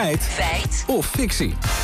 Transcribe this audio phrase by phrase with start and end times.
[0.00, 0.22] Feit.
[0.22, 0.84] Feit.
[0.86, 1.79] Of fictie.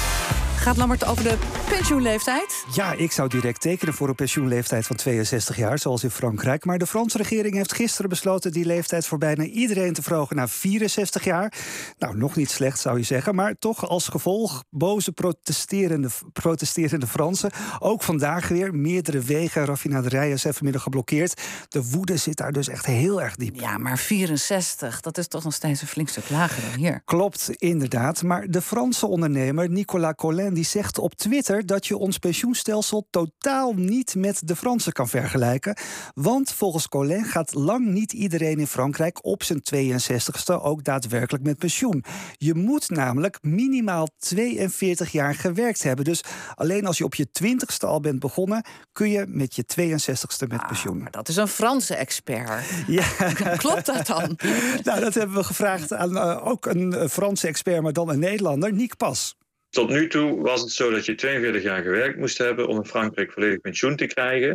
[0.67, 1.39] Gaat Lammert over de
[1.69, 2.65] pensioenleeftijd?
[2.75, 6.65] Ja, ik zou direct tekenen voor een pensioenleeftijd van 62 jaar, zoals in Frankrijk.
[6.65, 10.49] Maar de Franse regering heeft gisteren besloten die leeftijd voor bijna iedereen te verhogen naar
[10.49, 11.53] 64 jaar.
[11.99, 17.51] Nou, nog niet slecht zou je zeggen, maar toch als gevolg boze protesterende, protesterende Fransen.
[17.79, 21.43] Ook vandaag weer meerdere wegen en raffinaderijen zijn vanmiddag geblokkeerd.
[21.69, 23.61] De woede zit daar dus echt heel erg diep.
[23.61, 27.03] Ja, maar 64, dat is toch nog steeds een flink stuk lager dan hier.
[27.05, 28.23] Klopt, inderdaad.
[28.23, 33.73] Maar de Franse ondernemer Nicolas Collin die zegt op Twitter dat je ons pensioenstelsel totaal
[33.73, 35.77] niet met de Franse kan vergelijken.
[36.15, 41.59] Want volgens Collin gaat lang niet iedereen in Frankrijk op zijn 62ste ook daadwerkelijk met
[41.59, 42.05] pensioen.
[42.33, 46.05] Je moet namelijk minimaal 42 jaar gewerkt hebben.
[46.05, 46.21] Dus
[46.55, 50.61] alleen als je op je 20ste al bent begonnen, kun je met je 62ste met
[50.61, 50.99] Ah, pensioen.
[50.99, 52.65] maar dat is een Franse expert.
[52.87, 53.05] Ja.
[53.57, 54.39] Klopt dat dan?
[54.85, 58.19] Nou, dat hebben we gevraagd aan eh, ook een eh, Franse expert, maar dan een
[58.19, 59.37] Nederlander, Niek Pas.
[59.71, 62.85] Tot nu toe was het zo dat je 42 jaar gewerkt moest hebben om in
[62.85, 64.51] Frankrijk volledig pensioen te krijgen.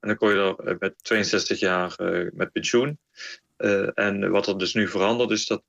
[0.00, 2.98] En dan kon je er eh, met 62 jaar eh, met pensioen.
[3.56, 5.62] Eh, en wat er dus nu verandert is dat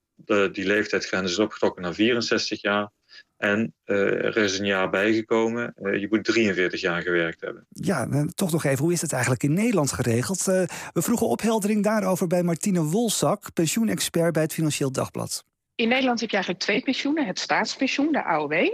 [0.53, 2.91] die leeftijdsgrens is opgetrokken naar 64 jaar.
[3.37, 5.73] En eh, er is een jaar bijgekomen.
[5.75, 7.65] Eh, je moet 43 jaar gewerkt hebben.
[7.69, 10.43] Ja, toch nog even, hoe is het eigenlijk in Nederland geregeld?
[10.43, 15.43] We vroegen opheldering daarover bij Martine Wolzak, pensioenexpert bij het Financieel Dagblad.
[15.75, 18.69] In Nederland heb je eigenlijk twee pensioenen: het staatspensioen, de AOW,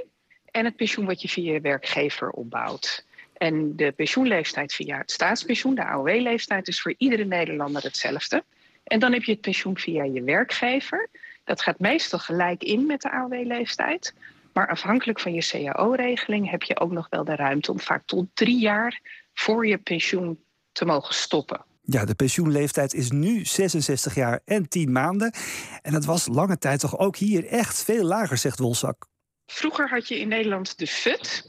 [0.51, 3.05] en het pensioen wat je via je werkgever opbouwt.
[3.33, 8.43] En de pensioenleeftijd via het staatspensioen, de AOW-leeftijd, is voor iedere Nederlander hetzelfde.
[8.83, 11.09] En dan heb je het pensioen via je werkgever.
[11.43, 14.13] Dat gaat meestal gelijk in met de AOW-leeftijd.
[14.53, 18.25] Maar afhankelijk van je CAO-regeling heb je ook nog wel de ruimte om vaak tot
[18.33, 19.01] drie jaar
[19.33, 20.39] voor je pensioen
[20.71, 21.65] te mogen stoppen.
[21.81, 25.33] Ja, de pensioenleeftijd is nu 66 jaar en 10 maanden.
[25.81, 29.09] En dat was lange tijd toch ook hier echt veel lager, zegt Wolzak.
[29.51, 31.43] Vroeger had je in Nederland de FUT.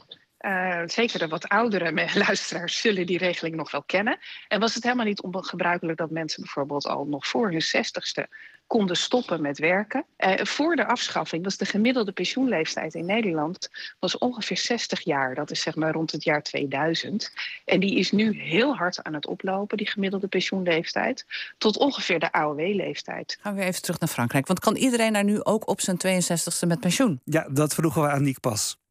[0.45, 4.17] Uh, zeker de wat oudere luisteraars zullen die regeling nog wel kennen.
[4.47, 8.27] En was het helemaal niet ongebruikelijk dat mensen bijvoorbeeld al nog voor hun zestigste
[8.67, 10.05] konden stoppen met werken.
[10.17, 15.35] Uh, voor de afschaffing was de gemiddelde pensioenleeftijd in Nederland was ongeveer 60 jaar.
[15.35, 17.31] Dat is zeg maar rond het jaar 2000.
[17.65, 21.25] En die is nu heel hard aan het oplopen, die gemiddelde pensioenleeftijd,
[21.57, 23.37] tot ongeveer de AOW-leeftijd.
[23.41, 24.47] Gaan we even terug naar Frankrijk.
[24.47, 27.21] Want kan iedereen daar nu ook op zijn 62ste met pensioen?
[27.23, 28.81] Ja, dat vroegen we aan Niek Pas.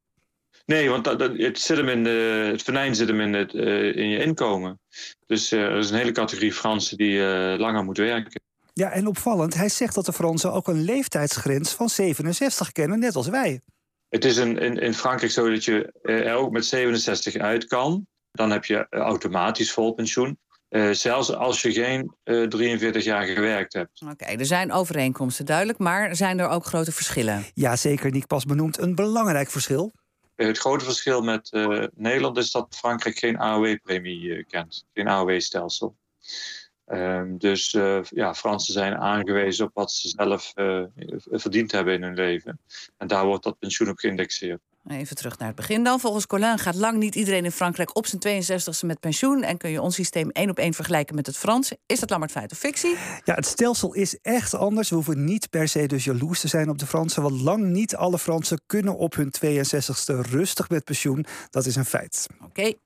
[0.65, 3.53] Nee, want dat, dat, het, zit hem in de, het venijn zit hem in, het,
[3.53, 4.79] uh, in je inkomen.
[5.25, 8.41] Dus uh, er is een hele categorie Fransen die uh, langer moet werken.
[8.73, 13.15] Ja, en opvallend, hij zegt dat de Fransen ook een leeftijdsgrens van 67 kennen, net
[13.15, 13.61] als wij.
[14.09, 18.07] Het is in, in, in Frankrijk zo dat je er ook met 67 uit kan.
[18.31, 20.37] Dan heb je automatisch vol pensioen.
[20.69, 24.01] Uh, zelfs als je geen uh, 43 jaar gewerkt hebt.
[24.01, 27.45] Oké, okay, er zijn overeenkomsten duidelijk, maar zijn er ook grote verschillen?
[27.53, 28.11] Ja, zeker.
[28.11, 29.91] Nick Pas benoemt een belangrijk verschil.
[30.35, 35.95] Het grote verschil met uh, Nederland is dat Frankrijk geen AOW-premie kent, geen AOW-stelsel.
[36.87, 37.71] Um, dus
[38.09, 40.53] ja, Fransen zijn aangewezen op wat ze zelf
[41.25, 42.59] verdiend hebben in hun leven.
[42.97, 44.61] En daar wordt dat pensioen op geïndexeerd.
[44.87, 45.99] Even terug naar het begin dan.
[45.99, 49.43] Volgens Collin gaat lang niet iedereen in Frankrijk op zijn 62e met pensioen.
[49.43, 51.71] En kun je ons systeem één op één vergelijken met het Frans.
[51.85, 52.95] Is dat Lammert feit of fictie?
[53.23, 54.89] Ja, het stelsel is echt anders.
[54.89, 57.21] We hoeven niet per se dus jaloers te zijn op de Fransen.
[57.21, 61.25] Want lang niet alle Fransen kunnen op hun 62e rustig met pensioen.
[61.49, 62.27] Dat is een feit.
[62.35, 62.45] Oké.
[62.45, 62.77] Okay.